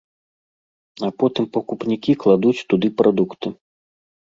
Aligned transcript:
А 1.07 1.09
потым 1.23 1.45
пакупнікі 1.59 2.17
кладуць 2.25 2.57
туды 2.73 2.87
прадукты. 3.05 3.47